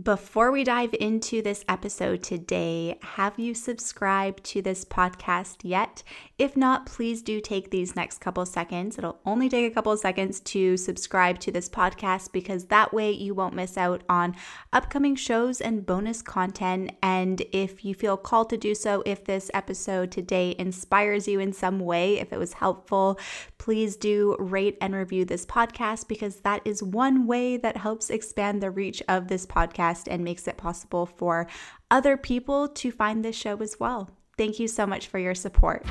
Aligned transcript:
Before 0.00 0.50
we 0.50 0.64
dive 0.64 0.94
into 0.98 1.42
this 1.42 1.66
episode 1.68 2.22
today, 2.22 2.98
have 3.02 3.38
you 3.38 3.52
subscribed 3.52 4.42
to 4.44 4.62
this 4.62 4.86
podcast 4.86 5.56
yet? 5.64 6.02
If 6.38 6.56
not, 6.56 6.86
please 6.86 7.20
do 7.20 7.42
take 7.42 7.70
these 7.70 7.94
next 7.94 8.18
couple 8.18 8.46
seconds. 8.46 8.96
It'll 8.96 9.20
only 9.26 9.50
take 9.50 9.70
a 9.70 9.74
couple 9.74 9.94
seconds 9.98 10.40
to 10.40 10.78
subscribe 10.78 11.40
to 11.40 11.52
this 11.52 11.68
podcast 11.68 12.32
because 12.32 12.64
that 12.68 12.94
way 12.94 13.10
you 13.10 13.34
won't 13.34 13.54
miss 13.54 13.76
out 13.76 14.02
on 14.08 14.34
upcoming 14.72 15.14
shows 15.14 15.60
and 15.60 15.84
bonus 15.84 16.22
content. 16.22 16.92
And 17.02 17.42
if 17.52 17.84
you 17.84 17.94
feel 17.94 18.16
called 18.16 18.48
to 18.48 18.56
do 18.56 18.74
so, 18.74 19.02
if 19.04 19.26
this 19.26 19.50
episode 19.52 20.10
today 20.10 20.56
inspires 20.58 21.28
you 21.28 21.38
in 21.38 21.52
some 21.52 21.78
way, 21.80 22.18
if 22.18 22.32
it 22.32 22.38
was 22.38 22.54
helpful, 22.54 23.20
please 23.58 23.96
do 23.96 24.36
rate 24.38 24.78
and 24.80 24.94
review 24.94 25.26
this 25.26 25.44
podcast 25.44 26.08
because 26.08 26.36
that 26.36 26.62
is 26.64 26.82
one 26.82 27.26
way 27.26 27.58
that 27.58 27.76
helps 27.76 28.08
expand 28.08 28.62
the 28.62 28.70
reach 28.70 29.02
of 29.06 29.28
this 29.28 29.44
podcast 29.44 29.81
podcast 29.82 30.08
and 30.10 30.24
makes 30.24 30.46
it 30.48 30.56
possible 30.56 31.06
for 31.06 31.46
other 31.90 32.16
people 32.16 32.68
to 32.68 32.90
find 32.90 33.24
this 33.24 33.36
show 33.36 33.56
as 33.58 33.78
well. 33.78 34.10
Thank 34.38 34.58
you 34.58 34.68
so 34.68 34.86
much 34.86 35.08
for 35.08 35.18
your 35.18 35.34
support. 35.34 35.84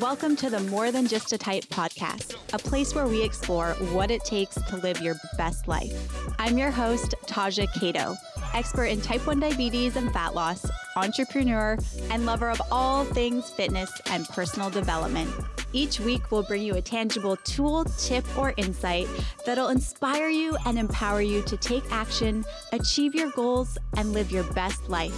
Welcome 0.00 0.36
to 0.36 0.50
the 0.50 0.60
More 0.70 0.92
Than 0.92 1.08
Just 1.08 1.32
a 1.32 1.38
Type 1.38 1.64
podcast, 1.64 2.36
a 2.52 2.58
place 2.58 2.94
where 2.94 3.08
we 3.08 3.22
explore 3.24 3.72
what 3.92 4.12
it 4.12 4.24
takes 4.24 4.54
to 4.54 4.76
live 4.76 5.00
your 5.00 5.16
best 5.36 5.66
life. 5.66 5.92
I'm 6.38 6.56
your 6.56 6.70
host, 6.70 7.16
Taja 7.26 7.66
Cato, 7.72 8.14
expert 8.54 8.86
in 8.86 9.00
type 9.00 9.26
1 9.26 9.40
diabetes 9.40 9.96
and 9.96 10.12
fat 10.12 10.34
loss, 10.34 10.70
entrepreneur, 10.98 11.78
and 12.10 12.26
lover 12.26 12.50
of 12.50 12.60
all 12.70 13.04
things 13.04 13.50
fitness 13.50 13.90
and 14.06 14.28
personal 14.28 14.70
development. 14.70 15.30
Each 15.72 16.00
week, 16.00 16.30
we'll 16.30 16.42
bring 16.42 16.62
you 16.62 16.74
a 16.76 16.82
tangible 16.82 17.36
tool, 17.36 17.84
tip, 17.84 18.24
or 18.38 18.54
insight 18.56 19.06
that'll 19.44 19.68
inspire 19.68 20.28
you 20.28 20.56
and 20.64 20.78
empower 20.78 21.20
you 21.20 21.42
to 21.42 21.56
take 21.56 21.84
action, 21.92 22.44
achieve 22.72 23.14
your 23.14 23.30
goals, 23.30 23.76
and 23.96 24.12
live 24.12 24.30
your 24.30 24.44
best 24.54 24.88
life. 24.88 25.14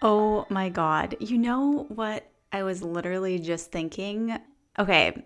Oh 0.00 0.46
my 0.48 0.68
God. 0.68 1.16
You 1.20 1.38
know 1.38 1.86
what 1.88 2.26
I 2.52 2.64
was 2.64 2.82
literally 2.82 3.38
just 3.38 3.70
thinking? 3.70 4.36
Okay. 4.78 5.24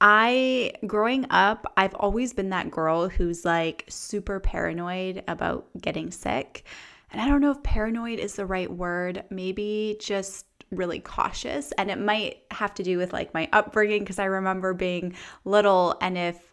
I, 0.00 0.72
growing 0.86 1.26
up, 1.30 1.72
I've 1.76 1.94
always 1.94 2.32
been 2.32 2.50
that 2.50 2.70
girl 2.70 3.08
who's 3.08 3.44
like 3.44 3.84
super 3.88 4.38
paranoid 4.38 5.24
about 5.26 5.66
getting 5.80 6.10
sick. 6.10 6.64
And 7.10 7.20
I 7.20 7.28
don't 7.28 7.40
know 7.40 7.50
if 7.50 7.62
paranoid 7.62 8.18
is 8.18 8.34
the 8.34 8.46
right 8.46 8.70
word, 8.70 9.24
maybe 9.30 9.96
just 10.00 10.46
really 10.70 11.00
cautious. 11.00 11.72
And 11.72 11.90
it 11.90 11.98
might 11.98 12.42
have 12.50 12.74
to 12.74 12.82
do 12.82 12.98
with 12.98 13.12
like 13.12 13.34
my 13.34 13.48
upbringing 13.52 14.00
because 14.00 14.18
I 14.18 14.26
remember 14.26 14.74
being 14.74 15.14
little 15.44 15.96
and 16.00 16.16
if 16.18 16.48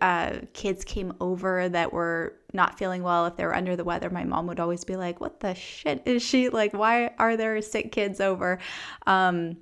uh, 0.00 0.38
kids 0.52 0.84
came 0.84 1.14
over 1.20 1.68
that 1.68 1.92
were 1.92 2.34
not 2.52 2.78
feeling 2.78 3.02
well, 3.02 3.26
if 3.26 3.36
they 3.36 3.44
were 3.44 3.54
under 3.54 3.76
the 3.76 3.84
weather, 3.84 4.10
my 4.10 4.24
mom 4.24 4.46
would 4.46 4.60
always 4.60 4.84
be 4.84 4.96
like, 4.96 5.20
What 5.20 5.40
the 5.40 5.54
shit 5.54 6.02
is 6.04 6.22
she? 6.22 6.48
Like, 6.48 6.72
why 6.72 7.12
are 7.18 7.36
there 7.36 7.60
sick 7.62 7.92
kids 7.92 8.20
over? 8.20 8.58
Um, 9.06 9.58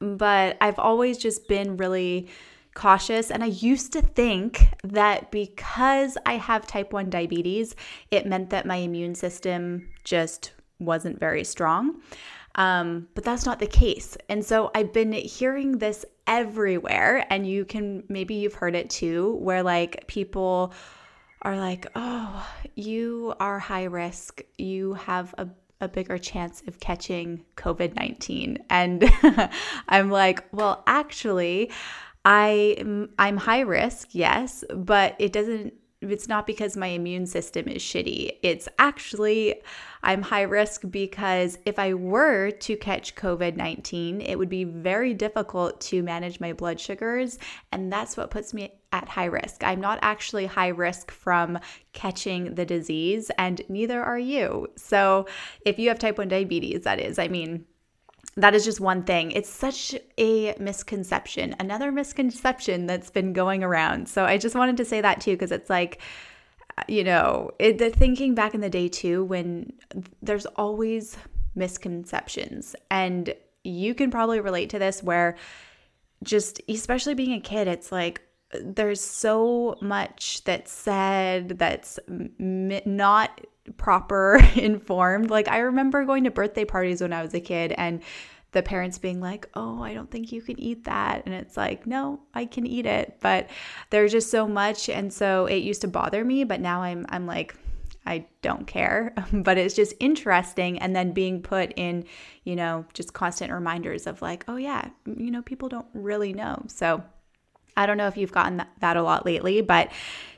but 0.00 0.56
I've 0.60 0.78
always 0.78 1.18
just 1.18 1.46
been 1.48 1.76
really 1.76 2.28
cautious. 2.74 3.30
And 3.30 3.42
I 3.42 3.48
used 3.48 3.92
to 3.92 4.02
think 4.02 4.68
that 4.84 5.30
because 5.30 6.16
I 6.26 6.34
have 6.34 6.66
type 6.66 6.92
1 6.92 7.10
diabetes, 7.10 7.74
it 8.10 8.26
meant 8.26 8.50
that 8.50 8.66
my 8.66 8.76
immune 8.76 9.14
system 9.14 9.88
just 10.04 10.52
wasn't 10.78 11.20
very 11.20 11.44
strong. 11.44 12.00
Um, 12.56 13.08
but 13.14 13.22
that's 13.22 13.46
not 13.46 13.60
the 13.60 13.66
case. 13.66 14.16
And 14.28 14.44
so 14.44 14.70
I've 14.74 14.92
been 14.92 15.12
hearing 15.12 15.78
this 15.78 16.04
everywhere, 16.26 17.24
and 17.30 17.46
you 17.46 17.64
can 17.64 18.02
maybe 18.08 18.34
you've 18.34 18.54
heard 18.54 18.74
it 18.74 18.90
too, 18.90 19.36
where 19.36 19.62
like 19.62 20.06
people 20.08 20.72
are 21.42 21.56
like, 21.56 21.86
oh, 21.94 22.46
you 22.74 23.34
are 23.40 23.58
high 23.58 23.84
risk, 23.84 24.42
you 24.58 24.94
have 24.94 25.34
a 25.38 25.48
a 25.80 25.88
bigger 25.88 26.18
chance 26.18 26.62
of 26.66 26.80
catching 26.80 27.44
COVID 27.56 27.96
19. 27.96 28.58
And 28.68 29.10
I'm 29.88 30.10
like, 30.10 30.44
well, 30.52 30.82
actually, 30.86 31.70
I 32.24 32.76
mm, 32.78 33.08
I'm 33.18 33.36
high 33.36 33.60
risk, 33.60 34.08
yes, 34.12 34.64
but 34.74 35.16
it 35.18 35.32
doesn't 35.32 35.74
it's 36.02 36.28
not 36.28 36.46
because 36.46 36.78
my 36.78 36.86
immune 36.86 37.26
system 37.26 37.68
is 37.68 37.82
shitty. 37.82 38.32
It's 38.42 38.68
actually 38.78 39.60
I'm 40.02 40.22
high 40.22 40.42
risk 40.42 40.82
because 40.88 41.58
if 41.66 41.78
I 41.78 41.92
were 41.92 42.50
to 42.50 42.76
catch 42.76 43.14
COVID 43.14 43.56
19, 43.56 44.22
it 44.22 44.38
would 44.38 44.48
be 44.48 44.64
very 44.64 45.12
difficult 45.12 45.80
to 45.82 46.02
manage 46.02 46.40
my 46.40 46.52
blood 46.54 46.80
sugars. 46.80 47.38
And 47.70 47.92
that's 47.92 48.16
what 48.16 48.30
puts 48.30 48.54
me 48.54 48.72
at 48.92 49.08
high 49.08 49.26
risk. 49.26 49.62
I'm 49.62 49.80
not 49.80 49.98
actually 50.02 50.46
high 50.46 50.68
risk 50.68 51.10
from 51.10 51.58
catching 51.92 52.54
the 52.54 52.64
disease, 52.64 53.30
and 53.38 53.62
neither 53.68 54.02
are 54.02 54.18
you. 54.18 54.68
So 54.76 55.26
if 55.64 55.78
you 55.78 55.88
have 55.88 55.98
type 55.98 56.18
1 56.18 56.28
diabetes, 56.28 56.82
that 56.84 56.98
is, 56.98 57.18
I 57.18 57.28
mean, 57.28 57.64
that 58.36 58.54
is 58.54 58.64
just 58.64 58.80
one 58.80 59.02
thing. 59.04 59.32
It's 59.32 59.48
such 59.48 59.94
a 60.18 60.54
misconception, 60.58 61.56
another 61.58 61.92
misconception 61.92 62.86
that's 62.86 63.10
been 63.10 63.32
going 63.32 63.62
around. 63.62 64.08
So 64.08 64.24
I 64.24 64.38
just 64.38 64.54
wanted 64.54 64.76
to 64.78 64.84
say 64.84 65.00
that 65.00 65.20
too, 65.20 65.32
because 65.32 65.52
it's 65.52 65.70
like, 65.70 66.00
you 66.88 67.04
know, 67.04 67.50
it, 67.58 67.78
the 67.78 67.90
thinking 67.90 68.34
back 68.34 68.54
in 68.54 68.60
the 68.60 68.70
day 68.70 68.88
too, 68.88 69.24
when 69.24 69.72
there's 70.22 70.46
always 70.46 71.16
misconceptions. 71.54 72.76
And 72.90 73.34
you 73.64 73.94
can 73.94 74.10
probably 74.10 74.40
relate 74.40 74.70
to 74.70 74.78
this 74.78 75.02
where 75.02 75.36
just, 76.22 76.60
especially 76.68 77.14
being 77.14 77.32
a 77.32 77.40
kid, 77.40 77.68
it's 77.68 77.90
like, 77.90 78.22
there's 78.52 79.00
so 79.00 79.76
much 79.80 80.42
that's 80.44 80.72
said 80.72 81.58
that's 81.58 81.98
not 82.08 83.40
proper 83.76 84.40
informed. 84.56 85.30
Like 85.30 85.48
I 85.48 85.58
remember 85.58 86.04
going 86.04 86.24
to 86.24 86.30
birthday 86.30 86.64
parties 86.64 87.00
when 87.00 87.12
I 87.12 87.22
was 87.22 87.34
a 87.34 87.40
kid 87.40 87.72
and 87.72 88.02
the 88.52 88.62
parents 88.62 88.98
being 88.98 89.20
like, 89.20 89.48
"Oh, 89.54 89.80
I 89.80 89.94
don't 89.94 90.10
think 90.10 90.32
you 90.32 90.42
can 90.42 90.58
eat 90.58 90.84
that." 90.84 91.22
And 91.24 91.34
it's 91.34 91.56
like, 91.56 91.86
"No, 91.86 92.20
I 92.34 92.46
can 92.46 92.66
eat 92.66 92.84
it." 92.86 93.18
But 93.20 93.48
there's 93.90 94.10
just 94.12 94.30
so 94.30 94.48
much 94.48 94.88
and 94.88 95.12
so 95.12 95.46
it 95.46 95.58
used 95.58 95.82
to 95.82 95.88
bother 95.88 96.24
me, 96.24 96.42
but 96.44 96.60
now 96.60 96.82
I'm 96.82 97.06
I'm 97.10 97.26
like 97.26 97.54
I 98.06 98.26
don't 98.42 98.66
care, 98.66 99.14
but 99.32 99.58
it's 99.58 99.76
just 99.76 99.94
interesting 100.00 100.78
and 100.80 100.96
then 100.96 101.12
being 101.12 101.42
put 101.42 101.72
in, 101.76 102.06
you 102.44 102.56
know, 102.56 102.86
just 102.94 103.12
constant 103.12 103.52
reminders 103.52 104.08
of 104.08 104.20
like, 104.20 104.44
"Oh 104.48 104.56
yeah, 104.56 104.90
you 105.06 105.30
know, 105.30 105.42
people 105.42 105.68
don't 105.68 105.86
really 105.94 106.32
know." 106.32 106.64
So 106.66 107.04
I 107.80 107.86
don't 107.86 107.96
know 107.96 108.06
if 108.06 108.16
you've 108.16 108.32
gotten 108.32 108.62
that, 108.80 108.96
a 108.96 109.02
lot 109.02 109.24
lately, 109.24 109.60
but 109.60 109.90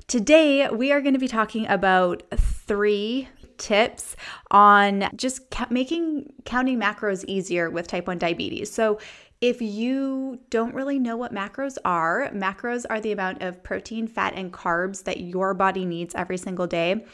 Today, 0.08 0.69
we 0.69 0.92
are 0.92 1.00
going 1.00 1.14
to 1.14 1.19
be 1.19 1.28
talking 1.28 1.66
about 1.69 2.22
three 2.36 3.28
tips 3.56 4.14
on 4.50 5.08
just 5.16 5.50
ca- 5.50 5.69
making 5.70 6.31
counting 6.44 6.78
macros 6.78 7.25
easier 7.26 7.70
with 7.70 7.86
type 7.86 8.08
1 8.08 8.19
diabetes. 8.19 8.70
So, 8.70 8.98
if 9.41 9.62
you 9.62 10.38
don't 10.50 10.75
really 10.75 10.98
know 10.98 11.16
what 11.16 11.32
macros 11.32 11.78
are, 11.84 12.31
macros 12.34 12.84
are 12.91 13.00
the 13.00 13.12
amount 13.12 13.42
of 13.42 13.62
protein, 13.62 14.06
fat, 14.06 14.34
and 14.36 14.52
carbs 14.52 15.04
that 15.04 15.20
your 15.20 15.54
body 15.54 15.86
needs 15.86 16.14
every 16.14 16.36
single 16.36 16.66
day. 16.66 17.06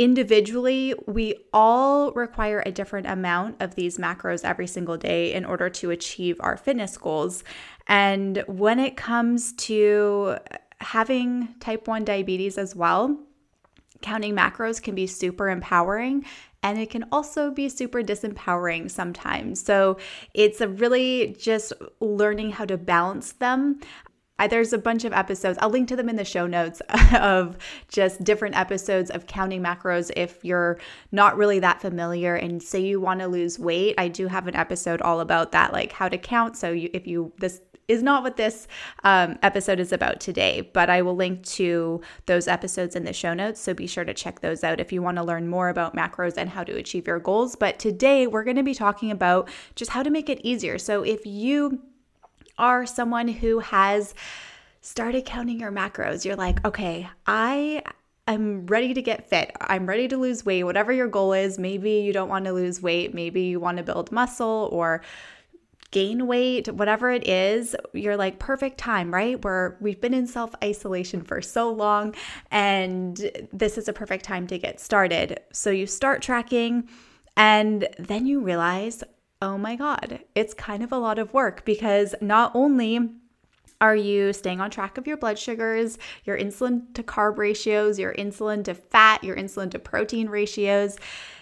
Individually, 0.00 0.94
we 1.06 1.34
all 1.52 2.10
require 2.12 2.62
a 2.64 2.72
different 2.72 3.06
amount 3.06 3.60
of 3.60 3.74
these 3.74 3.98
macros 3.98 4.46
every 4.46 4.66
single 4.66 4.96
day 4.96 5.34
in 5.34 5.44
order 5.44 5.68
to 5.68 5.90
achieve 5.90 6.38
our 6.40 6.56
fitness 6.56 6.96
goals. 6.96 7.44
And 7.86 8.42
when 8.46 8.78
it 8.78 8.96
comes 8.96 9.52
to 9.68 10.38
having 10.78 11.54
type 11.60 11.86
1 11.86 12.06
diabetes 12.06 12.56
as 12.56 12.74
well, 12.74 13.14
counting 14.00 14.34
macros 14.34 14.82
can 14.82 14.94
be 14.94 15.06
super 15.06 15.50
empowering 15.50 16.24
and 16.62 16.78
it 16.78 16.88
can 16.88 17.04
also 17.12 17.50
be 17.50 17.68
super 17.68 18.00
disempowering 18.02 18.90
sometimes. 18.90 19.62
So 19.62 19.98
it's 20.32 20.62
a 20.62 20.68
really 20.68 21.36
just 21.38 21.74
learning 22.00 22.52
how 22.52 22.64
to 22.64 22.78
balance 22.78 23.32
them. 23.32 23.80
There's 24.48 24.72
a 24.72 24.78
bunch 24.78 25.04
of 25.04 25.12
episodes. 25.12 25.58
I'll 25.60 25.70
link 25.70 25.88
to 25.88 25.96
them 25.96 26.08
in 26.08 26.16
the 26.16 26.24
show 26.24 26.46
notes 26.46 26.80
of 27.14 27.58
just 27.88 28.22
different 28.24 28.56
episodes 28.56 29.10
of 29.10 29.26
counting 29.26 29.62
macros 29.62 30.10
if 30.16 30.44
you're 30.44 30.78
not 31.12 31.36
really 31.36 31.58
that 31.60 31.80
familiar 31.80 32.34
and 32.34 32.62
say 32.62 32.80
you 32.80 33.00
want 33.00 33.20
to 33.20 33.26
lose 33.26 33.58
weight. 33.58 33.94
I 33.98 34.08
do 34.08 34.28
have 34.28 34.46
an 34.46 34.56
episode 34.56 35.00
all 35.02 35.20
about 35.20 35.52
that, 35.52 35.72
like 35.72 35.92
how 35.92 36.08
to 36.08 36.18
count. 36.18 36.56
So 36.56 36.70
you, 36.72 36.90
if 36.92 37.06
you 37.06 37.32
this 37.38 37.60
is 37.90 38.02
not 38.04 38.22
what 38.22 38.36
this 38.36 38.68
um, 39.02 39.36
episode 39.42 39.80
is 39.80 39.92
about 39.92 40.20
today, 40.20 40.60
but 40.60 40.88
I 40.88 41.02
will 41.02 41.16
link 41.16 41.44
to 41.46 42.00
those 42.26 42.46
episodes 42.46 42.94
in 42.94 43.04
the 43.04 43.12
show 43.12 43.34
notes. 43.34 43.60
So 43.60 43.74
be 43.74 43.88
sure 43.88 44.04
to 44.04 44.14
check 44.14 44.40
those 44.40 44.62
out 44.62 44.78
if 44.78 44.92
you 44.92 45.02
want 45.02 45.16
to 45.16 45.24
learn 45.24 45.48
more 45.48 45.68
about 45.68 45.96
macros 45.96 46.34
and 46.36 46.48
how 46.48 46.62
to 46.62 46.76
achieve 46.76 47.08
your 47.08 47.18
goals. 47.18 47.56
But 47.56 47.80
today 47.80 48.28
we're 48.28 48.44
going 48.44 48.56
to 48.56 48.62
be 48.62 48.74
talking 48.74 49.10
about 49.10 49.48
just 49.74 49.90
how 49.90 50.04
to 50.04 50.10
make 50.10 50.28
it 50.28 50.40
easier. 50.44 50.78
So 50.78 51.02
if 51.02 51.26
you 51.26 51.82
are 52.58 52.86
someone 52.86 53.28
who 53.28 53.60
has 53.60 54.14
started 54.80 55.24
counting 55.24 55.60
your 55.60 55.72
macros, 55.72 56.24
you're 56.24 56.36
like, 56.36 56.64
okay, 56.64 57.08
I 57.26 57.82
I'm 58.26 58.66
ready 58.66 58.94
to 58.94 59.02
get 59.02 59.28
fit. 59.28 59.50
I'm 59.60 59.86
ready 59.86 60.06
to 60.06 60.16
lose 60.16 60.46
weight. 60.46 60.62
Whatever 60.62 60.92
your 60.92 61.08
goal 61.08 61.32
is, 61.32 61.58
maybe 61.58 61.90
you 61.90 62.12
don't 62.12 62.28
want 62.28 62.44
to 62.44 62.52
lose 62.52 62.80
weight, 62.80 63.12
maybe 63.12 63.42
you 63.42 63.58
want 63.58 63.78
to 63.78 63.82
build 63.82 64.12
muscle 64.12 64.68
or 64.70 65.02
gain 65.90 66.28
weight, 66.28 66.72
whatever 66.72 67.10
it 67.10 67.26
is, 67.26 67.74
you're 67.92 68.16
like 68.16 68.38
perfect 68.38 68.78
time, 68.78 69.12
right? 69.12 69.42
Where 69.42 69.76
we've 69.80 70.00
been 70.00 70.14
in 70.14 70.26
self 70.26 70.54
isolation 70.62 71.22
for 71.22 71.42
so 71.42 71.72
long 71.72 72.14
and 72.50 73.16
this 73.52 73.76
is 73.76 73.88
a 73.88 73.92
perfect 73.92 74.24
time 74.24 74.46
to 74.48 74.58
get 74.58 74.78
started. 74.78 75.40
So 75.52 75.70
you 75.70 75.86
start 75.86 76.22
tracking 76.22 76.88
and 77.36 77.88
then 77.98 78.26
you 78.26 78.40
realize, 78.40 79.02
oh 79.42 79.56
my 79.56 79.76
God, 79.76 80.20
it's 80.34 80.54
kind 80.54 80.82
of 80.82 80.92
a 80.92 80.98
lot 80.98 81.18
of 81.18 81.32
work 81.32 81.64
because 81.64 82.14
not 82.20 82.52
only 82.54 83.10
are 83.80 83.96
you 83.96 84.32
staying 84.34 84.60
on 84.60 84.70
track 84.70 84.98
of 84.98 85.06
your 85.06 85.16
blood 85.16 85.38
sugars, 85.38 85.96
your 86.24 86.36
insulin 86.38 86.92
to 86.94 87.02
carb 87.02 87.38
ratios, 87.38 87.98
your 87.98 88.12
insulin 88.14 88.62
to 88.64 88.74
fat, 88.74 89.24
your 89.24 89.36
insulin 89.36 89.70
to 89.70 89.78
protein 89.78 90.28
ratios? 90.28 90.98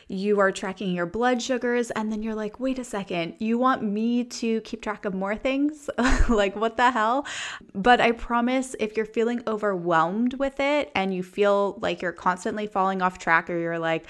you 0.08 0.40
are 0.40 0.50
tracking 0.50 0.94
your 0.94 1.06
blood 1.06 1.40
sugars, 1.40 1.90
and 1.90 2.10
then 2.10 2.22
you're 2.22 2.34
like, 2.34 2.58
wait 2.58 2.78
a 2.78 2.84
second, 2.84 3.34
you 3.38 3.58
want 3.58 3.82
me 3.82 4.24
to 4.24 4.60
keep 4.62 4.82
track 4.82 5.04
of 5.04 5.14
more 5.14 5.36
things? 5.36 5.90
like, 6.28 6.56
what 6.56 6.78
the 6.78 6.90
hell? 6.90 7.26
But 7.74 8.00
I 8.00 8.12
promise 8.12 8.74
if 8.80 8.96
you're 8.96 9.06
feeling 9.06 9.42
overwhelmed 9.46 10.34
with 10.34 10.60
it 10.60 10.90
and 10.94 11.14
you 11.14 11.22
feel 11.22 11.78
like 11.82 12.00
you're 12.00 12.12
constantly 12.12 12.66
falling 12.66 13.02
off 13.02 13.18
track, 13.18 13.50
or 13.50 13.58
you're 13.58 13.78
like, 13.78 14.06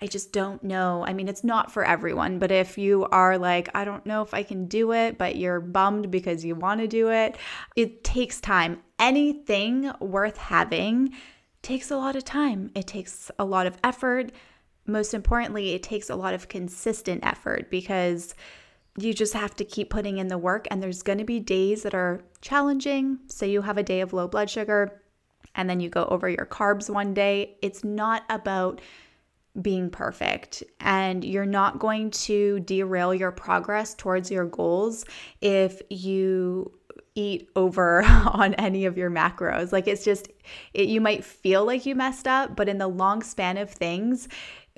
I 0.00 0.06
just 0.06 0.32
don't 0.32 0.62
know. 0.62 1.04
I 1.06 1.12
mean, 1.12 1.28
it's 1.28 1.42
not 1.42 1.72
for 1.72 1.84
everyone, 1.84 2.38
but 2.38 2.52
if 2.52 2.78
you 2.78 3.06
are 3.06 3.36
like, 3.36 3.68
I 3.74 3.84
don't 3.84 4.06
know 4.06 4.22
if 4.22 4.32
I 4.32 4.44
can 4.44 4.66
do 4.66 4.92
it, 4.92 5.18
but 5.18 5.36
you're 5.36 5.60
bummed 5.60 6.10
because 6.10 6.44
you 6.44 6.54
want 6.54 6.80
to 6.80 6.86
do 6.86 7.10
it, 7.10 7.36
it 7.74 8.04
takes 8.04 8.40
time. 8.40 8.80
Anything 9.00 9.90
worth 10.00 10.36
having 10.36 11.14
takes 11.62 11.90
a 11.90 11.96
lot 11.96 12.14
of 12.14 12.24
time, 12.24 12.70
it 12.76 12.86
takes 12.86 13.30
a 13.38 13.44
lot 13.44 13.66
of 13.66 13.76
effort 13.82 14.30
most 14.88 15.12
importantly, 15.14 15.74
it 15.74 15.82
takes 15.82 16.10
a 16.10 16.16
lot 16.16 16.34
of 16.34 16.48
consistent 16.48 17.24
effort 17.24 17.70
because 17.70 18.34
you 18.98 19.12
just 19.12 19.34
have 19.34 19.54
to 19.56 19.64
keep 19.64 19.90
putting 19.90 20.18
in 20.18 20.28
the 20.28 20.38
work. 20.38 20.66
And 20.70 20.82
there's 20.82 21.02
going 21.02 21.18
to 21.18 21.24
be 21.24 21.38
days 21.38 21.82
that 21.82 21.94
are 21.94 22.22
challenging. 22.40 23.18
Say 23.28 23.50
you 23.50 23.62
have 23.62 23.78
a 23.78 23.82
day 23.82 24.00
of 24.00 24.12
low 24.12 24.26
blood 24.26 24.50
sugar 24.50 25.02
and 25.54 25.68
then 25.68 25.78
you 25.78 25.90
go 25.90 26.06
over 26.06 26.28
your 26.28 26.46
carbs 26.46 26.90
one 26.90 27.14
day. 27.14 27.58
It's 27.62 27.84
not 27.84 28.24
about 28.30 28.80
being 29.60 29.90
perfect 29.90 30.62
and 30.80 31.24
you're 31.24 31.46
not 31.46 31.78
going 31.78 32.10
to 32.10 32.60
derail 32.60 33.14
your 33.14 33.32
progress 33.32 33.94
towards 33.94 34.30
your 34.30 34.44
goals 34.44 35.04
if 35.40 35.82
you 35.90 36.72
eat 37.14 37.48
over 37.56 38.02
on 38.32 38.54
any 38.54 38.84
of 38.84 38.96
your 38.96 39.10
macros 39.10 39.72
like 39.72 39.88
it's 39.88 40.04
just 40.04 40.28
it, 40.74 40.88
you 40.88 41.00
might 41.00 41.24
feel 41.24 41.64
like 41.64 41.86
you 41.86 41.94
messed 41.94 42.28
up 42.28 42.54
but 42.54 42.68
in 42.68 42.78
the 42.78 42.88
long 42.88 43.22
span 43.22 43.56
of 43.56 43.70
things 43.70 44.28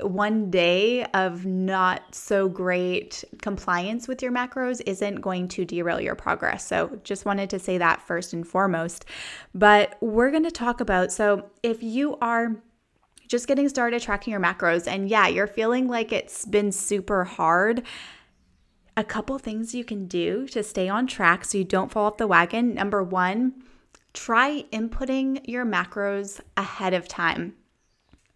one 0.03 0.51
day 0.51 1.05
of 1.15 1.45
not 1.47 2.15
so 2.15 2.49
great 2.49 3.25
compliance 3.43 4.09
with 4.09 4.23
your 4.23 4.33
macros 4.33 4.81
isn't 4.87 5.17
going 5.17 5.49
to 5.49 5.65
derail 5.65 6.01
your 6.01 6.15
progress. 6.15 6.67
So, 6.67 6.99
just 7.05 7.25
wanted 7.25 7.51
to 7.51 7.59
say 7.59 7.79
that 7.79 8.01
first 8.03 8.33
and 8.33 8.47
foremost. 8.47 9.05
But 9.55 9.97
we're 10.01 10.31
going 10.31 10.45
to 10.45 10.51
talk 10.51 10.81
about 10.81 11.13
so 11.13 11.51
if 11.63 11.83
you 11.83 12.17
are 12.21 12.57
just 13.31 13.47
getting 13.47 13.69
started 13.69 14.03
tracking 14.03 14.33
your 14.33 14.41
macros 14.41 14.89
and 14.89 15.09
yeah, 15.09 15.29
you're 15.29 15.47
feeling 15.47 15.87
like 15.87 16.11
it's 16.11 16.45
been 16.45 16.73
super 16.73 17.23
hard. 17.23 17.85
A 18.97 19.05
couple 19.05 19.39
things 19.39 19.73
you 19.73 19.85
can 19.85 20.09
do 20.09 20.49
to 20.49 20.65
stay 20.65 20.89
on 20.89 21.07
track 21.07 21.45
so 21.45 21.57
you 21.57 21.63
don't 21.63 21.93
fall 21.93 22.07
off 22.07 22.17
the 22.17 22.27
wagon. 22.27 22.75
Number 22.75 23.05
one, 23.05 23.63
try 24.13 24.65
inputting 24.73 25.41
your 25.47 25.65
macros 25.65 26.41
ahead 26.57 26.93
of 26.93 27.07
time. 27.07 27.55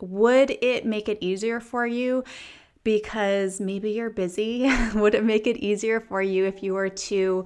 Would 0.01 0.53
it 0.63 0.87
make 0.87 1.09
it 1.09 1.19
easier 1.21 1.59
for 1.59 1.89
you? 1.89 2.23
Because 2.85 3.61
maybe 3.61 3.91
you're 3.91 4.11
busy. 4.11 4.73
Would 4.95 5.17
it 5.17 5.25
make 5.25 5.49
it 5.49 5.57
easier 5.57 5.99
for 5.99 6.23
you 6.23 6.45
if 6.45 6.63
you 6.63 6.73
were 6.73 6.91
to 6.91 7.45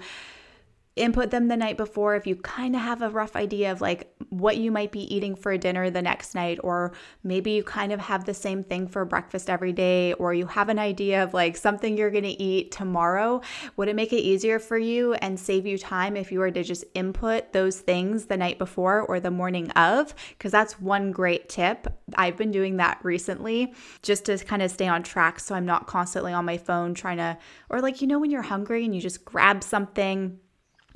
input 0.99 1.31
them 1.31 1.49
the 1.49 1.57
night 1.57 1.77
before 1.77 2.17
if 2.17 2.27
you 2.27 2.37
kind 2.37 2.75
of 2.75 2.83
have 2.83 3.03
a 3.03 3.11
rough 3.11 3.37
idea 3.37 3.73
of 3.73 3.81
like 3.81 4.13
what 4.29 4.57
you 4.57 4.71
might 4.71 4.93
be 4.93 5.15
eating 5.15 5.35
for 5.35 5.57
dinner 5.57 5.91
the 5.91 6.03
next 6.03 6.35
night 6.35 6.59
or 6.63 6.93
maybe 7.25 7.53
you 7.53 7.63
kind 7.63 7.93
of 7.93 8.01
have 8.01 8.25
the 8.25 8.35
same 8.35 8.63
thing 8.63 8.87
for 8.87 9.05
breakfast 9.05 9.49
every 9.49 9.73
day 9.73 10.13
or 10.15 10.35
you 10.35 10.47
have 10.47 10.69
an 10.69 10.79
idea 10.79 11.23
of 11.23 11.33
like 11.33 11.57
something 11.57 11.97
you're 11.97 12.11
going 12.11 12.25
to 12.25 12.43
eat 12.43 12.71
tomorrow 12.71 13.41
would 13.77 13.89
it 13.89 13.97
make 13.97 14.13
it 14.13 14.21
easier 14.21 14.59
for 14.59 14.77
you 14.77 15.15
and 15.15 15.39
save 15.39 15.67
you 15.67 15.79
time 15.79 16.17
if 16.17 16.31
you 16.31 16.41
were 16.41 16.51
to 16.51 16.63
just 16.63 16.85
input 16.95 17.53
those 17.53 17.81
things 17.81 18.27
the 18.27 18.37
night 18.37 18.59
before 18.59 19.01
or 19.03 19.21
the 19.21 19.31
morning 19.31 19.71
of? 19.73 20.15
Because 20.31 20.53
that's 20.53 20.81
one 20.81 21.11
great 21.11 21.49
tip. 21.49 21.87
I've 22.15 22.37
been 22.37 22.51
doing 22.51 22.77
that 22.77 22.99
recently 23.03 23.73
just 24.03 24.27
to 24.27 24.39
kind 24.39 24.63
of 24.63 24.71
stay 24.71 24.89
on 24.89 25.03
track 25.03 25.41
so 25.41 25.55
I'm 25.55 25.67
not 25.67 25.87
constantly 25.87 26.33
on 26.33 26.45
my 26.45 26.59
phone 26.59 26.95
trying 26.95 27.19
to 27.19 27.39
or 27.71 27.81
like 27.81 28.01
you 28.01 28.07
know 28.07 28.19
when 28.19 28.31
you're 28.31 28.43
hungry 28.43 28.85
and 28.85 28.95
you 28.95 29.01
just 29.01 29.25
grab 29.25 29.63
something 29.63 30.39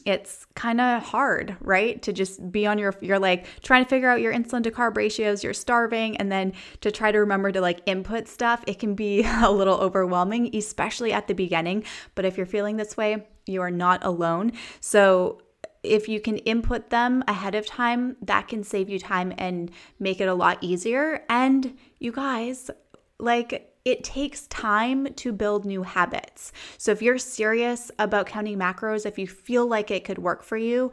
it's 0.04 0.46
kind 0.54 0.80
of 0.80 1.02
hard, 1.02 1.56
right? 1.60 2.02
To 2.02 2.12
just 2.12 2.50
be 2.50 2.66
on 2.66 2.78
your, 2.78 2.94
you're 3.00 3.18
like 3.18 3.46
trying 3.62 3.84
to 3.84 3.88
figure 3.88 4.08
out 4.08 4.20
your 4.20 4.32
insulin 4.32 4.62
to 4.64 4.70
carb 4.70 4.96
ratios, 4.96 5.44
you're 5.44 5.54
starving, 5.54 6.16
and 6.16 6.30
then 6.30 6.52
to 6.80 6.90
try 6.90 7.12
to 7.12 7.18
remember 7.18 7.52
to 7.52 7.60
like 7.60 7.80
input 7.86 8.28
stuff, 8.28 8.64
it 8.66 8.78
can 8.78 8.94
be 8.94 9.24
a 9.42 9.50
little 9.50 9.76
overwhelming, 9.76 10.54
especially 10.54 11.12
at 11.12 11.28
the 11.28 11.34
beginning. 11.34 11.84
But 12.14 12.24
if 12.24 12.36
you're 12.36 12.46
feeling 12.46 12.76
this 12.76 12.96
way, 12.96 13.26
you 13.46 13.62
are 13.62 13.70
not 13.70 14.04
alone. 14.04 14.52
So, 14.80 15.42
if 15.82 16.08
you 16.08 16.20
can 16.20 16.38
input 16.38 16.90
them 16.90 17.24
ahead 17.26 17.56
of 17.56 17.66
time, 17.66 18.16
that 18.22 18.46
can 18.46 18.62
save 18.62 18.88
you 18.88 19.00
time 19.00 19.34
and 19.36 19.68
make 19.98 20.20
it 20.20 20.28
a 20.28 20.34
lot 20.34 20.58
easier. 20.60 21.24
And 21.28 21.76
you 21.98 22.12
guys, 22.12 22.70
like, 23.18 23.71
it 23.84 24.04
takes 24.04 24.46
time 24.46 25.12
to 25.14 25.32
build 25.32 25.64
new 25.64 25.82
habits. 25.82 26.52
So 26.78 26.92
if 26.92 27.02
you're 27.02 27.18
serious 27.18 27.90
about 27.98 28.26
counting 28.26 28.58
macros, 28.58 29.06
if 29.06 29.18
you 29.18 29.26
feel 29.26 29.66
like 29.66 29.90
it 29.90 30.04
could 30.04 30.18
work 30.18 30.42
for 30.42 30.56
you, 30.56 30.92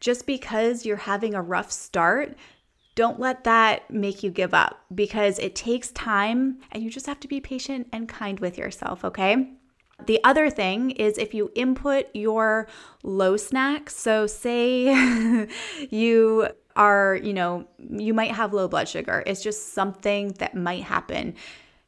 just 0.00 0.26
because 0.26 0.86
you're 0.86 0.96
having 0.96 1.34
a 1.34 1.42
rough 1.42 1.70
start, 1.70 2.36
don't 2.94 3.20
let 3.20 3.44
that 3.44 3.90
make 3.90 4.22
you 4.22 4.30
give 4.30 4.54
up 4.54 4.80
because 4.94 5.38
it 5.38 5.54
takes 5.54 5.90
time 5.92 6.58
and 6.72 6.82
you 6.82 6.90
just 6.90 7.06
have 7.06 7.20
to 7.20 7.28
be 7.28 7.40
patient 7.40 7.88
and 7.92 8.08
kind 8.08 8.40
with 8.40 8.58
yourself, 8.58 9.04
okay? 9.04 9.52
The 10.06 10.20
other 10.24 10.48
thing 10.50 10.92
is 10.92 11.18
if 11.18 11.34
you 11.34 11.50
input 11.54 12.06
your 12.14 12.66
low 13.02 13.36
snacks, 13.36 13.94
so 13.94 14.26
say 14.26 15.46
you 15.90 16.48
are, 16.74 17.18
you 17.22 17.34
know, 17.34 17.66
you 17.78 18.14
might 18.14 18.32
have 18.32 18.54
low 18.54 18.66
blood 18.66 18.88
sugar. 18.88 19.22
It's 19.26 19.42
just 19.42 19.74
something 19.74 20.28
that 20.38 20.54
might 20.54 20.84
happen. 20.84 21.34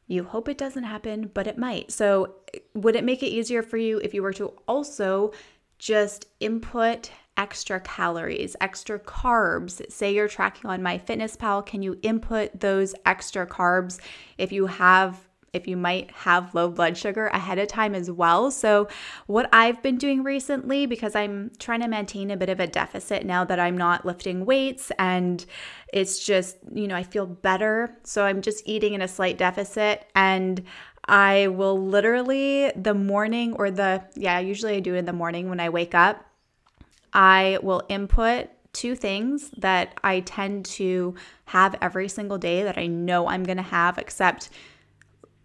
You 0.07 0.23
hope 0.23 0.49
it 0.49 0.57
doesn't 0.57 0.83
happen, 0.83 1.31
but 1.33 1.47
it 1.47 1.57
might. 1.57 1.91
So, 1.91 2.35
would 2.73 2.95
it 2.95 3.03
make 3.03 3.23
it 3.23 3.27
easier 3.27 3.63
for 3.63 3.77
you 3.77 3.99
if 3.99 4.13
you 4.13 4.21
were 4.21 4.33
to 4.33 4.53
also 4.67 5.31
just 5.79 6.27
input 6.39 7.09
extra 7.37 7.79
calories, 7.79 8.55
extra 8.61 8.99
carbs? 8.99 9.89
Say 9.91 10.13
you're 10.13 10.27
tracking 10.27 10.69
on 10.69 10.81
MyFitnessPal, 10.81 11.65
can 11.65 11.81
you 11.81 11.99
input 12.01 12.59
those 12.59 12.93
extra 13.05 13.47
carbs 13.47 13.99
if 14.37 14.51
you 14.51 14.67
have 14.67 15.27
if 15.53 15.67
you 15.67 15.77
might 15.77 16.09
have 16.11 16.55
low 16.55 16.67
blood 16.67 16.97
sugar 16.97 17.27
ahead 17.27 17.59
of 17.59 17.67
time 17.67 17.93
as 17.93 18.09
well. 18.09 18.49
So, 18.49 18.87
what 19.27 19.47
I've 19.53 19.81
been 19.83 19.97
doing 19.97 20.23
recently, 20.23 20.87
because 20.87 21.15
I'm 21.15 21.51
trying 21.59 21.81
to 21.81 21.87
maintain 21.87 22.31
a 22.31 22.37
bit 22.37 22.49
of 22.49 22.59
a 22.59 22.65
deficit 22.65 23.23
now 23.23 23.45
that 23.45 23.59
I'm 23.59 23.77
not 23.77 24.03
lifting 24.03 24.45
weights 24.45 24.91
and 24.97 25.45
it's 25.93 26.25
just, 26.25 26.57
you 26.73 26.87
know, 26.87 26.95
I 26.95 27.03
feel 27.03 27.27
better. 27.27 27.95
So, 28.03 28.25
I'm 28.25 28.41
just 28.41 28.67
eating 28.67 28.93
in 28.93 29.01
a 29.01 29.07
slight 29.07 29.37
deficit 29.37 30.09
and 30.15 30.63
I 31.05 31.47
will 31.47 31.79
literally 31.79 32.71
the 32.75 32.95
morning 32.95 33.53
or 33.53 33.69
the, 33.69 34.03
yeah, 34.15 34.39
usually 34.39 34.75
I 34.75 34.79
do 34.79 34.95
it 34.95 34.99
in 34.99 35.05
the 35.05 35.13
morning 35.13 35.49
when 35.49 35.59
I 35.59 35.69
wake 35.69 35.93
up. 35.93 36.25
I 37.13 37.59
will 37.61 37.83
input 37.89 38.49
two 38.71 38.95
things 38.95 39.51
that 39.57 39.93
I 40.03 40.21
tend 40.21 40.65
to 40.65 41.13
have 41.45 41.75
every 41.79 42.09
single 42.09 42.39
day 42.39 42.63
that 42.63 42.79
I 42.79 42.87
know 42.87 43.27
I'm 43.27 43.43
going 43.43 43.57
to 43.57 43.63
have, 43.63 43.99
except 43.99 44.49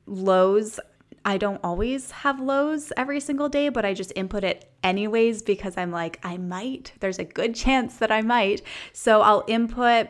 lows 0.09 0.81
I 1.25 1.37
don't 1.37 1.61
always 1.63 2.11
have 2.11 2.41
lows 2.41 2.91
every 2.97 3.21
single 3.21 3.51
day, 3.51 3.69
but 3.69 3.85
I 3.85 3.93
just 3.93 4.15
input 4.17 4.45
it 4.45 4.71
anyways 4.83 5.43
because 5.43 5.77
I'm 5.77 5.91
like, 5.91 6.19
I 6.25 6.39
might. 6.39 6.93
There's 7.01 7.19
a 7.19 7.25
good 7.25 7.55
chance 7.55 7.99
that 7.99 8.11
I 8.11 8.23
might. 8.23 8.63
So 8.95 9.21
I'll 9.21 9.45
input 9.47 10.09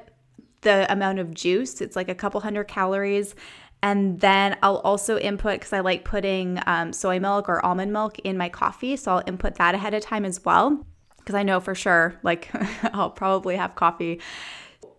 the 0.61 0.91
amount 0.93 1.19
of 1.19 1.35
juice. 1.35 1.81
It's 1.81 1.97
like 1.97 2.09
a 2.09 2.15
couple 2.15 2.41
hundred 2.41 2.65
calories. 2.69 3.35
And 3.83 4.21
then 4.21 4.59
I'll 4.63 4.79
also 4.79 5.19
input 5.19 5.55
because 5.55 5.73
I 5.73 5.81
like 5.81 6.05
putting 6.05 6.61
um, 6.67 6.93
soy 6.93 7.19
milk 7.19 7.49
or 7.49 7.65
almond 7.65 7.93
milk 7.93 8.19
in 8.21 8.37
my 8.37 8.49
coffee. 8.49 8.97
So 8.97 9.13
I'll 9.13 9.25
input 9.27 9.57
that 9.57 9.75
ahead 9.75 9.95
of 9.95 10.03
time 10.03 10.25
as 10.25 10.45
well 10.45 10.85
because 11.19 11.35
I 11.35 11.43
know 11.43 11.61
for 11.61 11.75
sure, 11.75 12.19
like, 12.23 12.49
I'll 12.95 13.11
probably 13.11 13.57
have 13.57 13.75
coffee. 13.75 14.21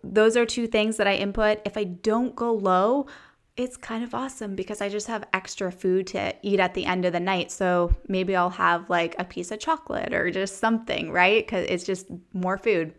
Those 0.02 0.36
are 0.36 0.46
two 0.46 0.66
things 0.66 0.96
that 0.96 1.06
I 1.06 1.14
input. 1.14 1.60
If 1.64 1.76
I 1.76 1.84
don't 1.84 2.34
go 2.34 2.52
low, 2.52 3.06
it's 3.62 3.76
kind 3.76 4.02
of 4.02 4.14
awesome 4.14 4.54
because 4.54 4.80
I 4.80 4.88
just 4.88 5.06
have 5.08 5.24
extra 5.32 5.70
food 5.70 6.06
to 6.08 6.34
eat 6.42 6.60
at 6.60 6.74
the 6.74 6.86
end 6.86 7.04
of 7.04 7.12
the 7.12 7.20
night. 7.20 7.52
So 7.52 7.94
maybe 8.08 8.34
I'll 8.34 8.50
have 8.50 8.88
like 8.88 9.14
a 9.18 9.24
piece 9.24 9.50
of 9.50 9.58
chocolate 9.58 10.14
or 10.14 10.30
just 10.30 10.58
something, 10.58 11.12
right? 11.12 11.44
Because 11.44 11.66
it's 11.68 11.84
just 11.84 12.06
more 12.32 12.58
food. 12.58 12.94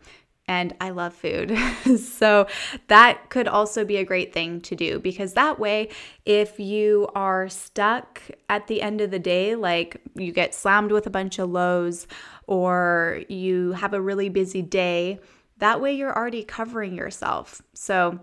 and 0.48 0.74
I 0.80 0.90
love 0.90 1.14
food. 1.14 1.56
so 1.98 2.46
that 2.88 3.30
could 3.30 3.48
also 3.48 3.84
be 3.84 3.96
a 3.96 4.04
great 4.04 4.32
thing 4.32 4.60
to 4.62 4.74
do 4.74 4.98
because 4.98 5.34
that 5.34 5.58
way, 5.58 5.88
if 6.26 6.58
you 6.58 7.08
are 7.14 7.48
stuck 7.48 8.20
at 8.48 8.66
the 8.66 8.82
end 8.82 9.00
of 9.00 9.10
the 9.10 9.18
day, 9.18 9.54
like 9.54 10.00
you 10.14 10.32
get 10.32 10.54
slammed 10.54 10.90
with 10.92 11.06
a 11.06 11.10
bunch 11.10 11.38
of 11.38 11.50
lows 11.50 12.06
or 12.46 13.22
you 13.28 13.72
have 13.72 13.94
a 13.94 14.00
really 14.00 14.28
busy 14.28 14.62
day, 14.62 15.20
that 15.58 15.80
way 15.80 15.92
you're 15.92 16.14
already 16.14 16.42
covering 16.42 16.96
yourself. 16.96 17.62
So 17.72 18.20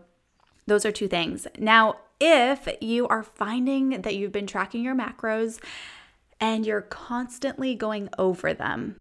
those 0.68 0.86
are 0.86 0.92
two 0.92 1.08
things. 1.08 1.48
Now, 1.58 1.96
if 2.20 2.68
you 2.82 3.08
are 3.08 3.24
finding 3.24 4.02
that 4.02 4.16
you've 4.16 4.32
been 4.32 4.48
tracking 4.48 4.84
your 4.84 4.96
macros 4.96 5.60
and 6.40 6.66
you're 6.66 6.82
constantly 6.82 7.76
going 7.76 8.10
over 8.18 8.54
them, 8.54 9.00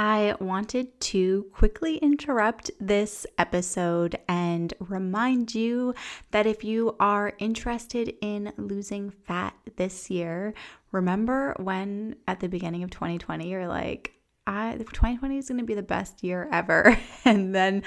I 0.00 0.36
wanted 0.38 1.00
to 1.00 1.46
quickly 1.52 1.96
interrupt 1.96 2.70
this 2.78 3.26
episode 3.36 4.16
and 4.28 4.72
remind 4.78 5.56
you 5.56 5.92
that 6.30 6.46
if 6.46 6.62
you 6.62 6.94
are 7.00 7.32
interested 7.38 8.14
in 8.20 8.52
losing 8.56 9.10
fat 9.10 9.56
this 9.74 10.08
year, 10.08 10.54
remember 10.92 11.56
when 11.58 12.14
at 12.28 12.38
the 12.38 12.48
beginning 12.48 12.84
of 12.84 12.90
2020 12.90 13.50
you're 13.50 13.66
like, 13.66 14.12
I 14.46 14.76
2020 14.78 15.36
is 15.36 15.48
going 15.48 15.58
to 15.58 15.64
be 15.64 15.74
the 15.74 15.82
best 15.82 16.22
year 16.22 16.48
ever. 16.52 16.96
and 17.24 17.52
then 17.52 17.82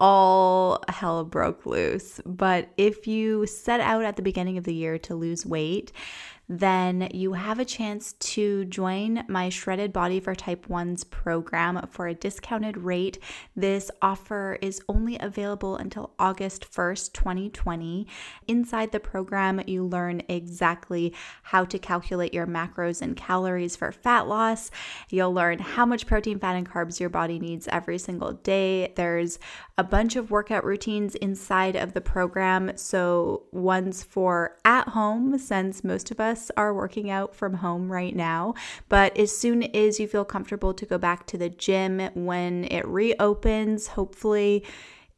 all 0.00 0.82
hell 0.88 1.24
broke 1.24 1.66
loose. 1.66 2.20
But 2.24 2.70
if 2.76 3.06
you 3.06 3.46
set 3.46 3.80
out 3.80 4.04
at 4.04 4.16
the 4.16 4.22
beginning 4.22 4.56
of 4.58 4.64
the 4.64 4.74
year 4.74 4.98
to 4.98 5.14
lose 5.14 5.44
weight, 5.44 5.92
then 6.52 7.08
you 7.14 7.34
have 7.34 7.60
a 7.60 7.64
chance 7.64 8.14
to 8.14 8.64
join 8.64 9.22
my 9.28 9.48
Shredded 9.48 9.92
Body 9.92 10.18
for 10.18 10.34
Type 10.34 10.66
1s 10.66 11.08
program 11.08 11.86
for 11.92 12.08
a 12.08 12.14
discounted 12.14 12.76
rate. 12.76 13.20
This 13.54 13.88
offer 14.02 14.58
is 14.60 14.82
only 14.88 15.16
available 15.20 15.76
until 15.76 16.12
August 16.18 16.68
1st, 16.72 17.12
2020. 17.12 18.04
Inside 18.48 18.90
the 18.90 18.98
program, 18.98 19.62
you 19.68 19.84
learn 19.84 20.22
exactly 20.28 21.14
how 21.44 21.64
to 21.66 21.78
calculate 21.78 22.34
your 22.34 22.48
macros 22.48 23.00
and 23.00 23.16
calories 23.16 23.76
for 23.76 23.92
fat 23.92 24.26
loss. 24.26 24.72
You'll 25.08 25.32
learn 25.32 25.60
how 25.60 25.86
much 25.86 26.04
protein, 26.04 26.40
fat, 26.40 26.56
and 26.56 26.68
carbs 26.68 26.98
your 26.98 27.10
body 27.10 27.38
needs 27.38 27.68
every 27.68 27.98
single 27.98 28.32
day. 28.32 28.92
There's 28.96 29.38
a 29.78 29.84
bunch 29.84 30.16
of 30.16 30.32
workout 30.32 30.64
routines 30.64 31.14
inside 31.14 31.76
of 31.76 31.92
the 31.92 32.00
program. 32.00 32.76
So, 32.76 33.44
ones 33.52 34.02
for 34.02 34.56
at 34.64 34.88
home, 34.88 35.38
since 35.38 35.84
most 35.84 36.10
of 36.10 36.18
us 36.18 36.39
us 36.40 36.50
are 36.56 36.74
working 36.74 37.10
out 37.10 37.34
from 37.34 37.54
home 37.54 37.90
right 37.90 38.14
now. 38.14 38.54
But 38.88 39.16
as 39.16 39.36
soon 39.36 39.62
as 39.62 40.00
you 40.00 40.08
feel 40.08 40.24
comfortable 40.24 40.74
to 40.74 40.86
go 40.86 40.98
back 40.98 41.26
to 41.28 41.38
the 41.38 41.48
gym 41.48 42.00
when 42.14 42.64
it 42.64 42.86
reopens, 42.86 43.88
hopefully 43.88 44.64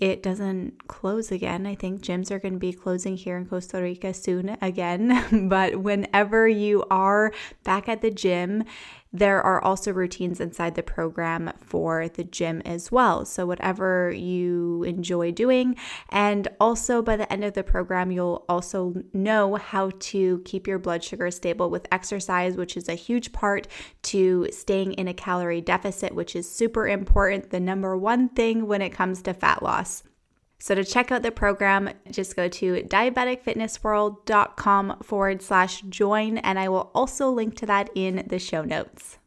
it 0.01 0.21
doesn't 0.21 0.89
close 0.89 1.31
again. 1.31 1.65
I 1.65 1.77
think 1.77 2.03
gyms 2.03 2.33
are 2.33 2.41
going 2.41 2.55
to 2.55 2.59
be 2.59 2.73
closing 2.73 3.17
here 3.17 3.37
in 3.37 3.47
Costa 3.47 3.81
Rica 3.81 4.13
soon 4.13 4.57
again. 4.61 5.49
but 5.49 5.77
whenever 5.77 6.49
you 6.49 6.85
are 6.91 7.33
back 7.63 7.89
at 7.89 8.03
the 8.03 8.11
gym, 8.11 8.65
there 9.13 9.43
are 9.43 9.63
also 9.63 9.93
routines 9.93 10.41
inside 10.41 10.75
the 10.75 10.83
program 10.83 11.53
for 11.61 12.09
the 12.09 12.25
gym 12.25 12.63
as 12.65 12.91
well. 12.91 13.25
So, 13.25 13.45
whatever 13.47 14.11
you 14.11 14.83
enjoy 14.85 15.33
doing. 15.33 15.77
And 16.09 16.49
also, 16.59 17.03
by 17.03 17.17
the 17.17 17.31
end 17.33 17.45
of 17.45 17.53
the 17.53 17.63
program, 17.63 18.11
you'll 18.11 18.45
also 18.49 18.95
know 19.13 19.57
how 19.57 19.91
to 19.99 20.41
keep 20.45 20.67
your 20.67 20.79
blood 20.79 21.05
sugar 21.05 21.31
stable 21.31 21.69
with 21.69 21.87
exercise, 21.93 22.57
which 22.57 22.77
is 22.77 22.89
a 22.89 22.95
huge 22.95 23.33
part 23.33 23.69
to 24.03 24.49
staying 24.51 24.95
in 24.95 25.09
a 25.09 25.15
calorie 25.15 25.61
deficit, 25.61 26.15
which 26.15 26.35
is 26.35 26.51
super 26.51 26.89
important. 26.89 27.51
The 27.51 27.61
number 27.61 27.97
one 27.97 28.29
thing 28.31 28.67
when 28.67 28.83
it 28.83 28.91
comes 28.91 29.23
to 29.23 29.35
fat 29.35 29.63
loss. 29.63 30.05
So 30.63 30.75
to 30.77 30.85
check 30.85 31.11
out 31.11 31.23
the 31.23 31.33
program, 31.33 31.91
just 32.09 32.37
go 32.37 32.47
to 32.47 32.85
diabeticfitnessworld.com 32.85 34.99
forward 35.03 35.43
slash 35.43 35.81
join, 35.89 36.39
and 36.39 36.57
I 36.57 36.69
will 36.69 36.93
also 36.95 37.29
link 37.31 37.57
to 37.57 37.67
that 37.67 37.91
in 37.97 38.25
the 38.29 38.39
show 38.39 38.63
notes. 38.63 39.19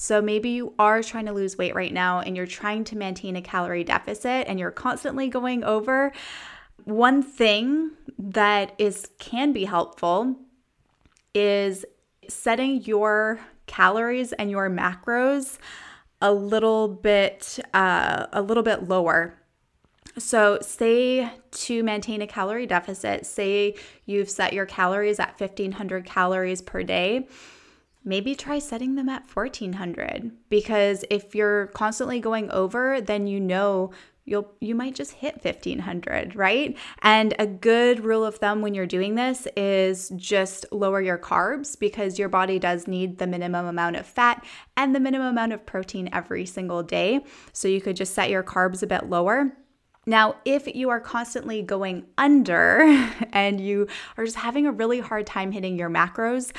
So 0.00 0.20
maybe 0.20 0.48
you 0.48 0.74
are 0.76 1.04
trying 1.04 1.26
to 1.26 1.32
lose 1.32 1.56
weight 1.56 1.76
right 1.76 1.92
now 1.92 2.18
and 2.18 2.36
you're 2.36 2.46
trying 2.46 2.82
to 2.84 2.96
maintain 2.96 3.36
a 3.36 3.42
calorie 3.42 3.84
deficit 3.84 4.48
and 4.48 4.58
you're 4.58 4.72
constantly 4.72 5.28
going 5.28 5.62
over. 5.62 6.10
One 6.82 7.22
thing 7.22 7.92
that 8.18 8.72
is 8.78 9.08
can 9.20 9.52
be 9.52 9.66
helpful 9.66 10.34
is 11.32 11.84
setting 12.28 12.82
your 12.82 13.38
calories 13.66 14.32
and 14.32 14.50
your 14.50 14.68
macros 14.68 15.58
a 16.20 16.32
little 16.32 16.88
bit 16.88 17.58
uh, 17.74 18.26
a 18.32 18.42
little 18.42 18.62
bit 18.62 18.88
lower. 18.88 19.34
So, 20.16 20.58
say 20.62 21.30
to 21.50 21.82
maintain 21.82 22.22
a 22.22 22.26
calorie 22.26 22.66
deficit, 22.66 23.24
say 23.24 23.74
you've 24.04 24.30
set 24.30 24.52
your 24.52 24.66
calories 24.66 25.20
at 25.20 25.38
1500 25.38 26.04
calories 26.04 26.60
per 26.60 26.82
day, 26.82 27.28
maybe 28.04 28.34
try 28.34 28.58
setting 28.58 28.96
them 28.96 29.08
at 29.08 29.22
1400 29.32 30.32
because 30.48 31.04
if 31.10 31.34
you're 31.34 31.66
constantly 31.68 32.18
going 32.20 32.50
over, 32.50 33.00
then 33.00 33.26
you 33.26 33.38
know 33.38 33.90
you'll 34.28 34.52
you 34.60 34.74
might 34.74 34.94
just 34.94 35.12
hit 35.12 35.42
1500 35.42 36.36
right? 36.36 36.76
And 37.02 37.34
a 37.38 37.46
good 37.46 38.04
rule 38.04 38.24
of 38.24 38.36
thumb 38.36 38.60
when 38.60 38.74
you're 38.74 38.86
doing 38.86 39.14
this 39.14 39.46
is 39.56 40.10
just 40.16 40.66
lower 40.70 41.00
your 41.00 41.18
carbs 41.18 41.78
because 41.78 42.18
your 42.18 42.28
body 42.28 42.58
does 42.58 42.86
need 42.86 43.18
the 43.18 43.26
minimum 43.26 43.66
amount 43.66 43.96
of 43.96 44.06
fat 44.06 44.44
and 44.76 44.94
the 44.94 45.00
minimum 45.00 45.28
amount 45.28 45.52
of 45.52 45.66
protein 45.66 46.08
every 46.12 46.46
single 46.46 46.82
day. 46.82 47.24
So 47.52 47.68
you 47.68 47.80
could 47.80 47.96
just 47.96 48.14
set 48.14 48.30
your 48.30 48.42
carbs 48.42 48.82
a 48.82 48.86
bit 48.86 49.08
lower. 49.08 49.52
Now, 50.06 50.36
if 50.46 50.66
you 50.66 50.88
are 50.88 51.00
constantly 51.00 51.60
going 51.60 52.06
under 52.16 52.82
and 53.32 53.60
you 53.60 53.88
are 54.16 54.24
just 54.24 54.38
having 54.38 54.66
a 54.66 54.72
really 54.72 55.00
hard 55.00 55.26
time 55.26 55.52
hitting 55.52 55.78
your 55.78 55.90
macros, 55.90 56.50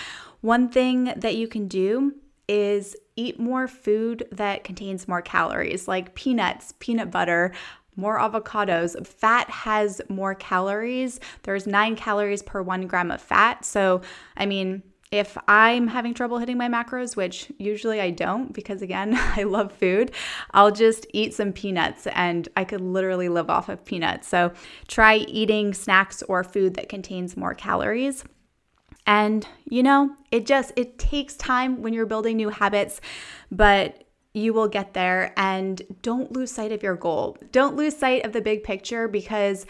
one 0.42 0.70
thing 0.70 1.14
that 1.16 1.36
you 1.36 1.48
can 1.48 1.68
do 1.68 2.14
is 2.50 2.96
eat 3.16 3.40
more 3.40 3.68
food 3.68 4.28
that 4.32 4.64
contains 4.64 5.08
more 5.08 5.22
calories, 5.22 5.88
like 5.88 6.16
peanuts, 6.16 6.74
peanut 6.80 7.12
butter, 7.12 7.54
more 7.96 8.18
avocados. 8.18 9.06
Fat 9.06 9.50
has 9.52 10.02
more 10.10 10.34
calories. 10.34 11.20
There's 11.44 11.68
nine 11.68 11.96
calories 11.96 12.42
per 12.42 12.62
one 12.64 12.88
gram 12.88 13.12
of 13.12 13.22
fat. 13.22 13.64
So, 13.66 14.02
I 14.36 14.48
mean, 14.48 14.82
if 15.12 15.38
I'm 15.48 15.88
having 15.88 16.14
trouble 16.14 16.40
hitting 16.40 16.58
my 16.58 16.68
macros, 16.68 17.16
which 17.16 17.52
usually 17.60 18.02
I 18.02 18.10
don't 18.10 18.52
because 18.52 18.82
again, 18.82 19.16
I 19.36 19.44
love 19.44 19.72
food, 19.72 20.12
I'll 20.52 20.72
just 20.72 21.06
eat 21.14 21.36
some 21.36 21.54
peanuts 21.54 22.08
and 22.08 22.50
I 22.58 22.64
could 22.64 22.82
literally 22.82 23.30
live 23.30 23.50
off 23.50 23.70
of 23.70 23.86
peanuts. 23.86 24.28
So 24.28 24.54
try 24.88 25.18
eating 25.18 25.74
snacks 25.74 26.24
or 26.24 26.44
food 26.44 26.76
that 26.76 26.90
contains 26.90 27.38
more 27.38 27.54
calories. 27.54 28.24
And 29.10 29.48
you 29.66 29.82
know, 29.82 30.16
it 30.30 30.46
just 30.46 30.72
it 30.76 31.00
takes 31.00 31.36
time 31.36 31.82
when 31.82 31.94
you're 31.94 32.06
building 32.06 32.38
new 32.38 32.50
habits, 32.50 33.02
but 33.52 34.04
you 34.36 34.54
will 34.54 34.68
get 34.68 34.94
there 34.94 35.34
and 35.36 35.82
don't 36.04 36.32
lose 36.32 36.52
sight 36.52 36.72
of 36.72 36.84
your 36.84 36.96
goal. 36.96 37.36
Don't 37.52 37.76
lose 37.76 37.98
sight 37.98 38.24
of 38.24 38.34
the 38.34 38.42
big 38.42 38.64
picture 38.64 39.08
because 39.08 39.66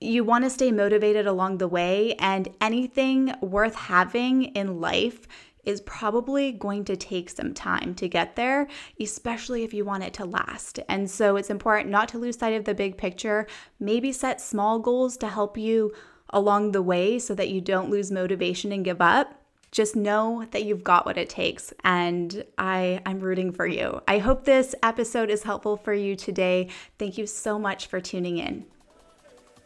you 0.00 0.24
want 0.24 0.44
to 0.44 0.50
stay 0.50 0.72
motivated 0.72 1.26
along 1.26 1.58
the 1.58 1.68
way 1.68 2.14
and 2.14 2.48
anything 2.62 3.34
worth 3.42 3.74
having 3.74 4.44
in 4.44 4.80
life 4.80 5.28
is 5.64 5.82
probably 5.82 6.52
going 6.52 6.86
to 6.86 6.96
take 6.96 7.28
some 7.28 7.52
time 7.52 7.94
to 7.94 8.08
get 8.08 8.34
there, 8.34 8.66
especially 8.98 9.62
if 9.62 9.74
you 9.74 9.84
want 9.84 10.04
it 10.04 10.14
to 10.14 10.24
last. 10.24 10.80
And 10.88 11.08
so 11.08 11.36
it's 11.36 11.50
important 11.50 11.90
not 11.90 12.08
to 12.08 12.18
lose 12.18 12.38
sight 12.38 12.54
of 12.54 12.64
the 12.64 12.74
big 12.74 12.96
picture. 12.96 13.46
Maybe 13.78 14.10
set 14.10 14.40
small 14.40 14.78
goals 14.78 15.18
to 15.18 15.28
help 15.28 15.58
you 15.58 15.92
along 16.32 16.72
the 16.72 16.82
way 16.82 17.18
so 17.18 17.34
that 17.34 17.50
you 17.50 17.60
don't 17.60 17.90
lose 17.90 18.10
motivation 18.10 18.72
and 18.72 18.84
give 18.84 19.00
up 19.00 19.42
just 19.72 19.96
know 19.96 20.46
that 20.50 20.64
you've 20.64 20.84
got 20.84 21.06
what 21.06 21.16
it 21.16 21.30
takes 21.30 21.72
and 21.82 22.44
I 22.58 23.00
I'm 23.06 23.20
rooting 23.20 23.52
for 23.52 23.66
you. 23.66 24.02
I 24.06 24.18
hope 24.18 24.44
this 24.44 24.74
episode 24.82 25.30
is 25.30 25.42
helpful 25.42 25.78
for 25.78 25.94
you 25.94 26.14
today. 26.14 26.68
Thank 26.98 27.16
you 27.16 27.26
so 27.26 27.58
much 27.58 27.86
for 27.86 27.98
tuning 27.98 28.36
in. 28.36 28.66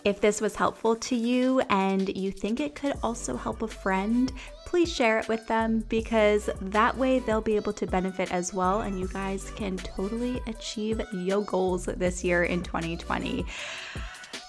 If 0.05 0.21
this 0.21 0.41
was 0.41 0.55
helpful 0.55 0.95
to 0.95 1.17
you 1.17 1.61
and 1.69 2.17
you 2.17 2.31
think 2.31 2.61
it 2.61 2.77
could 2.77 2.95
also 3.03 3.37
help 3.37 3.63
a 3.63 3.69
friend, 3.69 4.33
please 4.65 4.93
share 4.93 5.19
it 5.19 5.27
with 5.27 5.45
them 5.49 5.85
because 5.89 6.49
that 6.61 6.97
way 6.97 7.19
they'll 7.19 7.41
be 7.41 7.57
able 7.57 7.73
to 7.73 7.87
benefit 7.89 8.33
as 8.33 8.55
well 8.55 8.83
and 8.83 9.01
you 9.01 9.09
guys 9.09 9.51
can 9.57 9.77
totally 9.79 10.41
achieve 10.47 11.03
your 11.13 11.43
goals 11.43 11.87
this 11.87 12.23
year 12.23 12.45
in 12.45 12.63
2020 12.63 13.45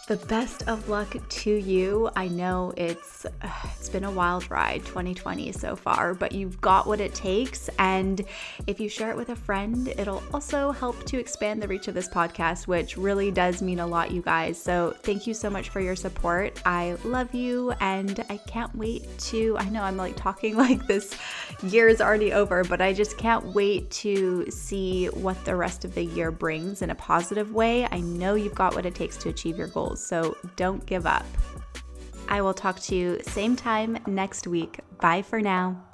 the 0.08 0.16
best 0.28 0.64
of 0.70 0.88
luck 0.88 1.18
to 1.28 1.52
you. 1.52 2.10
I 2.16 2.30
know 2.30 2.74
it's 2.78 3.26
it's 3.78 3.90
been 3.90 4.06
a 4.06 4.12
wild 4.12 4.50
ride 4.50 4.86
2020 4.86 5.52
so 5.52 5.76
far, 5.76 6.14
but 6.14 6.32
you've 6.32 6.60
got 6.62 6.88
what 6.88 7.02
it 7.02 7.14
takes 7.14 7.70
and 7.78 8.24
if 8.68 8.80
you 8.80 8.88
share 8.88 9.12
it 9.12 9.18
with 9.18 9.30
a 9.30 9.36
friend, 9.36 9.90
it'll 9.98 10.24
also 10.34 10.72
help 10.72 11.04
to 11.06 11.20
expand 11.20 11.62
the 11.62 11.68
reach 11.68 11.90
of 11.90 11.94
this 11.94 12.08
podcast, 12.08 12.68
which 12.68 12.98
really 12.98 13.32
does 13.32 13.62
mean 13.62 13.80
a 13.80 13.88
lot 13.88 14.12
you 14.12 14.22
guys. 14.22 14.62
So, 14.62 14.96
thank 15.04 15.28
you 15.28 15.34
so 15.34 15.50
much 15.50 15.70
for 15.70 15.82
your 15.82 15.96
support. 15.96 16.62
I 16.66 16.96
love 17.04 17.34
you 17.34 17.72
and 17.82 18.24
I 18.30 18.38
can't 18.38 18.74
wait 18.76 19.06
to 19.20 19.58
I 19.58 19.68
know 19.70 19.84
I'm 19.84 19.98
like 19.98 20.16
talking 20.16 20.56
like 20.66 20.88
this 20.88 21.18
year 21.64 21.90
is 21.90 22.00
already 22.00 22.32
over, 22.32 22.64
but 22.64 22.80
I 22.80 22.94
just 22.94 23.18
can't 23.18 23.46
wait 23.48 23.92
to 23.92 24.50
see 24.50 25.08
what 25.08 25.44
the 25.44 25.56
rest 25.56 25.84
of 25.84 25.94
the 25.96 26.04
year 26.04 26.32
brings 26.32 26.82
in 26.82 26.92
a 26.92 26.96
positive 26.96 27.54
way. 27.54 27.86
I 27.92 28.00
know 28.00 28.36
you've 28.36 28.56
got 28.56 28.74
what 28.74 28.86
it 28.86 28.96
takes 28.96 29.18
to 29.18 29.30
achieve 29.30 29.58
your 29.58 29.68
so 29.98 30.38
don't 30.56 30.86
give 30.86 31.06
up. 31.06 31.26
I 32.28 32.42
will 32.42 32.54
talk 32.54 32.80
to 32.82 32.96
you 32.96 33.20
same 33.24 33.56
time 33.56 34.00
next 34.06 34.48
week. 34.48 34.80
Bye 35.00 35.22
for 35.22 35.42
now. 35.42 35.87